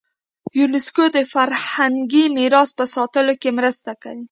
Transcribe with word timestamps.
یونسکو 0.59 1.03
د 1.15 1.17
فرهنګي 1.33 2.25
میراث 2.35 2.69
په 2.79 2.85
ساتلو 2.95 3.33
کې 3.41 3.49
مرسته 3.57 3.91
کوي. 4.03 4.19